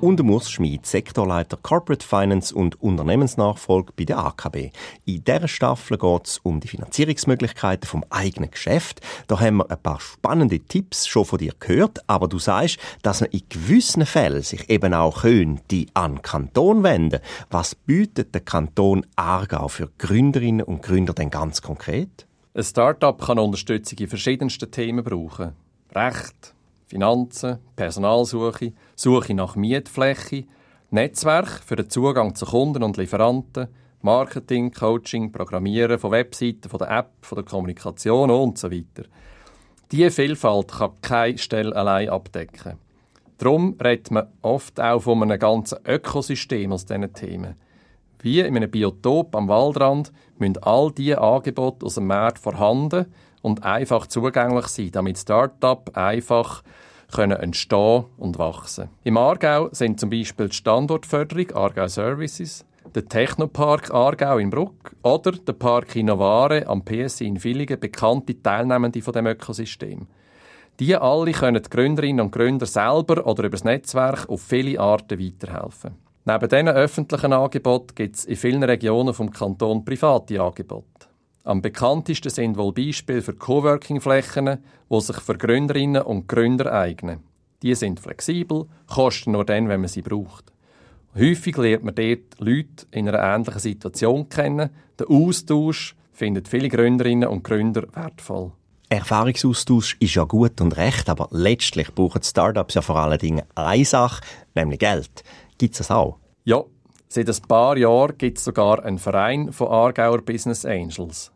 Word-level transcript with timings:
und 0.00 0.20
Urs 0.20 0.50
Schmid, 0.50 0.86
Sektorleiter 0.86 1.56
Corporate 1.56 2.06
Finance 2.06 2.54
und 2.54 2.80
Unternehmensnachfolge 2.80 3.92
bei 3.96 4.04
der 4.04 4.18
AKB. 4.18 4.70
In 5.04 5.24
dieser 5.24 5.48
Staffel 5.48 5.98
geht 5.98 6.26
es 6.26 6.38
um 6.38 6.60
die 6.60 6.68
Finanzierungsmöglichkeiten 6.68 7.86
vom 7.86 8.04
eigenen 8.10 8.50
Geschäft. 8.50 9.00
Da 9.26 9.38
haben 9.38 9.58
wir 9.58 9.70
ein 9.70 9.82
paar 9.82 10.00
spannende 10.00 10.60
Tipps 10.60 11.06
schon 11.06 11.24
von 11.24 11.38
dir 11.38 11.52
gehört, 11.58 11.98
aber 12.06 12.28
du 12.28 12.38
sagst, 12.38 12.78
dass 13.02 13.20
man 13.20 13.30
in 13.30 13.42
gewissen 13.48 14.06
Fällen 14.06 14.42
sich 14.42 14.68
eben 14.70 14.94
auch 14.94 15.22
könnte 15.22 15.86
an 15.94 16.22
Kanton 16.22 16.82
wenden. 16.82 17.20
Was 17.50 17.74
bietet 17.74 18.34
der 18.34 18.42
Kanton 18.42 19.06
Aargau 19.16 19.68
für 19.68 19.90
Gründerinnen 19.98 20.64
und 20.64 20.82
Gründer 20.82 21.12
denn 21.12 21.30
ganz 21.30 21.62
konkret? 21.62 22.26
Ein 22.54 22.64
Startup 22.64 23.20
kann 23.20 23.38
Unterstützung 23.38 23.98
in 23.98 24.08
verschiedensten 24.08 24.70
Themen 24.70 25.04
brauchen. 25.04 25.52
Recht, 25.94 26.54
Finanzen, 26.90 27.58
Personalsuche, 27.76 28.72
Suche 28.96 29.32
nach 29.32 29.54
Mietfläche, 29.54 30.44
Netzwerk 30.90 31.62
für 31.64 31.76
den 31.76 31.88
Zugang 31.88 32.34
zu 32.34 32.44
Kunden 32.46 32.82
und 32.82 32.96
Lieferanten, 32.96 33.68
Marketing, 34.02 34.72
Coaching, 34.72 35.30
Programmieren 35.30 36.00
von 36.00 36.10
Webseiten, 36.10 36.68
von 36.68 36.80
der 36.80 36.90
App, 36.90 37.12
von 37.20 37.36
der 37.36 37.44
Kommunikation 37.44 38.28
und 38.32 38.58
so 38.58 38.72
weiter. 38.72 39.08
Diese 39.92 40.10
Vielfalt 40.10 40.72
kann 40.72 40.90
keine 41.00 41.38
Stelle 41.38 41.76
allein 41.76 42.08
abdecken. 42.08 42.76
Darum 43.38 43.76
redet 43.80 44.10
man 44.10 44.26
oft 44.42 44.80
auch 44.80 45.02
von 45.02 45.22
einem 45.22 45.38
ganzen 45.38 45.78
Ökosystem 45.86 46.72
aus 46.72 46.86
diesen 46.86 47.12
Themen. 47.12 47.54
Wie 48.20 48.40
in 48.40 48.56
einem 48.56 48.70
Biotop 48.70 49.36
am 49.36 49.46
Waldrand 49.46 50.10
müssen 50.38 50.58
all 50.58 50.90
diese 50.90 51.20
Angebote 51.20 51.86
aus 51.86 51.94
dem 51.94 52.08
Markt 52.08 52.40
vorhanden 52.40 53.06
und 53.42 53.64
einfach 53.64 54.06
zugänglich 54.06 54.66
sein, 54.66 54.90
damit 54.92 55.18
Start-up 55.18 55.96
einfach 55.96 56.62
können 57.10 57.38
entstehen 57.38 58.04
und 58.16 58.38
wachsen. 58.38 58.88
Im 59.04 59.16
Aargau 59.16 59.68
sind 59.72 59.98
zum 59.98 60.10
Beispiel 60.10 60.48
die 60.48 60.56
Standortförderung 60.56 61.50
Aargau 61.52 61.88
Services, 61.88 62.64
der 62.94 63.06
Technopark 63.06 63.92
Aargau 63.92 64.38
in 64.38 64.50
Bruck 64.50 64.92
oder 65.02 65.32
der 65.32 65.52
Park 65.52 65.96
Innovare 65.96 66.66
am 66.66 66.84
PSI 66.84 67.26
in 67.26 67.38
Villingen 67.38 67.78
bekannte 67.78 68.40
Teilnehmende 68.40 69.02
von 69.02 69.12
dem 69.12 69.26
Ökosystem. 69.26 70.06
Die 70.78 70.96
alle 70.96 71.32
können 71.32 71.62
die 71.62 71.68
Gründerinnen 71.68 72.24
und 72.24 72.32
Gründer 72.32 72.66
selber 72.66 73.26
oder 73.26 73.44
über 73.44 73.50
das 73.50 73.64
Netzwerk 73.64 74.28
auf 74.28 74.40
viele 74.42 74.80
Arten 74.80 75.20
weiterhelfen. 75.20 75.96
Neben 76.24 76.48
diesen 76.48 76.68
öffentlichen 76.68 77.32
Angeboten 77.32 77.94
gibt 77.94 78.16
es 78.16 78.24
in 78.24 78.36
vielen 78.36 78.62
Regionen 78.62 79.14
vom 79.14 79.30
Kanton 79.30 79.84
private 79.84 80.40
Angebote. 80.40 81.09
Am 81.42 81.62
bekanntesten 81.62 82.30
sind 82.30 82.58
wohl 82.58 82.72
Beispiele 82.72 83.22
für 83.22 83.32
Coworking-Flächen, 83.32 84.58
die 84.90 85.00
sich 85.00 85.16
für 85.16 85.38
Gründerinnen 85.38 86.02
und 86.02 86.28
Gründer 86.28 86.70
eignen. 86.70 87.20
Die 87.62 87.74
sind 87.74 87.98
flexibel, 87.98 88.66
kosten 88.86 89.32
nur 89.32 89.46
dann, 89.46 89.68
wenn 89.68 89.80
man 89.80 89.88
sie 89.88 90.02
braucht. 90.02 90.52
Häufig 91.14 91.56
lernt 91.56 91.84
man 91.84 91.94
dort 91.94 92.38
Leute 92.38 92.86
in 92.90 93.08
einer 93.08 93.18
ähnlichen 93.18 93.60
Situation 93.60 94.28
kennen. 94.28 94.70
Der 94.98 95.10
Austausch 95.10 95.96
findet 96.12 96.46
viele 96.46 96.68
Gründerinnen 96.68 97.28
und 97.28 97.42
Gründer 97.42 97.84
wertvoll. 97.94 98.52
Erfahrungsaustausch 98.90 99.96
ist 99.98 100.14
ja 100.16 100.24
gut 100.24 100.60
und 100.60 100.76
recht, 100.76 101.08
aber 101.08 101.28
letztlich 101.30 101.94
brauchen 101.94 102.22
Startups 102.22 102.74
ja 102.74 102.82
vor 102.82 102.96
allen 102.96 103.18
Dingen 103.18 103.44
eine 103.54 103.84
Sache, 103.84 104.20
nämlich 104.54 104.80
Geld. 104.80 105.24
Gibt 105.56 105.74
es 105.74 105.78
das 105.78 105.90
auch? 105.90 106.18
Ja, 106.44 106.64
Seit 107.12 107.28
ein 107.28 107.48
paar 107.48 107.76
Jahren 107.76 108.16
gibt 108.18 108.38
es 108.38 108.44
sogar 108.44 108.84
einen 108.84 108.98
Verein 108.98 109.52
von 109.52 109.66
Aargauer 109.66 110.22
Business 110.22 110.64
Angels. 110.64 111.32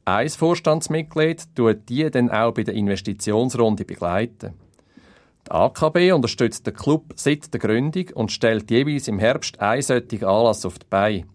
Ein 0.06 0.30
Vorstandsmitglied 0.30 1.56
tut 1.56 1.90
die 1.90 2.10
dann 2.12 2.30
auch 2.30 2.54
bei 2.54 2.64
der 2.64 2.76
Investitionsrunde 2.76 3.84
begleiten. 3.84 4.54
Die 5.48 5.52
AKB 5.52 6.12
unterstützt 6.12 6.68
den 6.68 6.76
Club 6.76 7.14
seit 7.16 7.52
der 7.54 7.60
Gründung 7.60 8.06
und 8.14 8.32
stellt 8.32 8.70
jeweils 8.70 9.08
im 9.08 9.18
Herbst 9.18 9.60
einen 9.60 9.82
solchen 9.82 10.26
Anlass 10.26 10.66
auf 10.66 10.78
die 10.78 10.86
Beine. 10.90 11.26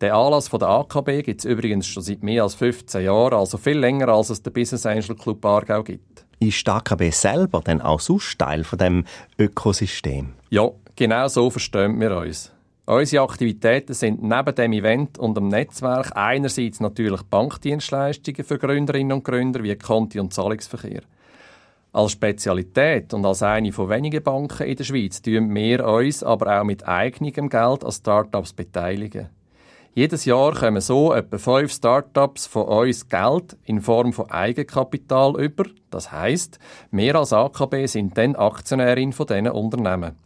Den 0.00 0.12
Anlass 0.12 0.48
von 0.48 0.58
der 0.58 0.68
AKB 0.68 1.22
gibt 1.22 1.40
es 1.40 1.44
übrigens 1.44 1.86
schon 1.86 2.02
seit 2.02 2.22
mehr 2.22 2.42
als 2.42 2.54
15 2.56 3.02
Jahren, 3.04 3.34
also 3.34 3.56
viel 3.56 3.78
länger, 3.78 4.08
als 4.08 4.28
es 4.28 4.42
den 4.42 4.52
Business 4.52 4.84
Angel 4.84 5.16
Club 5.16 5.42
Aargau 5.44 5.82
gibt. 5.82 6.26
Ist 6.38 6.66
die 6.66 6.70
AKB 6.70 7.10
selber 7.10 7.62
denn 7.62 7.80
auch 7.80 8.00
sonst 8.00 8.38
Teil 8.38 8.64
von 8.64 8.78
dem 8.78 9.04
Ökosystem? 9.38 10.34
Ja, 10.50 10.70
genau 10.94 11.28
so 11.28 11.48
verstehen 11.48 11.98
wir 11.98 12.16
uns. 12.18 12.52
Unsere 12.86 13.24
Aktivitäten 13.24 13.94
sind 13.94 14.22
neben 14.22 14.54
dem 14.54 14.72
Event 14.74 15.18
und 15.18 15.34
dem 15.38 15.48
Netzwerk 15.48 16.14
einerseits 16.14 16.80
natürlich 16.80 17.22
Bankdienstleistungen 17.22 18.44
für 18.44 18.58
Gründerinnen 18.58 19.12
und 19.12 19.24
Gründer 19.24 19.62
wie 19.62 19.74
Konti- 19.74 20.20
und 20.20 20.34
Zahlungsverkehr. 20.34 21.00
Als 21.94 22.12
Spezialität 22.12 23.14
und 23.14 23.24
als 23.24 23.42
eine 23.42 23.72
von 23.72 23.88
wenigen 23.88 24.22
Banken 24.22 24.66
in 24.66 24.76
der 24.76 24.84
Schweiz 24.84 25.22
tun 25.22 25.54
wir 25.54 25.86
uns 25.86 26.22
aber 26.22 26.60
auch 26.60 26.64
mit 26.64 26.86
eigenem 26.86 27.48
Geld 27.48 27.84
an 27.84 27.92
Startups 27.92 28.52
beteiligen. 28.52 29.30
Jedes 29.94 30.26
Jahr 30.26 30.52
kommen 30.52 30.82
so 30.82 31.14
etwa 31.14 31.38
fünf 31.38 31.72
Startups 31.72 32.46
von 32.46 32.64
uns 32.64 33.08
Geld 33.08 33.56
in 33.64 33.80
Form 33.80 34.12
von 34.12 34.30
Eigenkapital 34.30 35.40
über. 35.40 35.64
Das 35.90 36.12
heißt, 36.12 36.58
wir 36.90 37.14
als 37.14 37.32
AKB 37.32 37.86
sind 37.86 38.18
dann 38.18 38.36
Aktionärin 38.36 39.12
von 39.12 39.26
diesen 39.26 39.48
Unternehmen. 39.48 40.23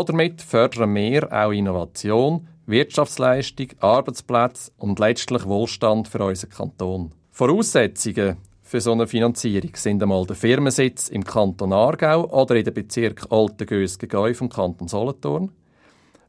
Damit 0.00 0.40
fördern 0.40 0.94
wir 0.94 1.30
auch 1.30 1.50
Innovation, 1.50 2.48
Wirtschaftsleistung, 2.64 3.68
Arbeitsplätze 3.80 4.72
und 4.78 4.98
letztlich 4.98 5.44
Wohlstand 5.44 6.08
für 6.08 6.24
unseren 6.24 6.50
Kanton. 6.50 7.12
Voraussetzungen 7.30 8.38
für 8.62 8.80
so 8.80 8.92
eine 8.92 9.06
Finanzierung 9.06 9.72
sind 9.74 10.02
einmal 10.02 10.24
der 10.24 10.34
Firmensitz 10.34 11.08
im 11.08 11.24
Kanton 11.24 11.74
Aargau 11.74 12.24
oder 12.30 12.56
in 12.56 12.64
den 12.64 12.72
Bezirk 12.72 13.26
Altengös-Gegäu 13.30 14.32
vom 14.32 14.48
Kanton 14.48 14.88
Solothurn, 14.88 15.50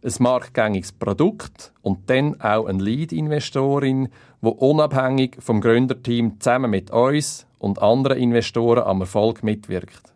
ein 0.03 0.13
marktgängiges 0.19 0.91
Produkt 0.91 1.71
und 1.81 2.09
dann 2.09 2.41
auch 2.41 2.65
eine 2.65 2.83
Lead-Investorin, 2.83 4.09
die 4.41 4.47
unabhängig 4.47 5.37
vom 5.39 5.61
Gründerteam 5.61 6.41
zusammen 6.41 6.71
mit 6.71 6.91
uns 6.91 7.47
und 7.59 7.81
anderen 7.81 8.17
Investoren 8.17 8.83
am 8.83 8.99
Erfolg 8.99 9.41
mitwirkt. 9.41 10.12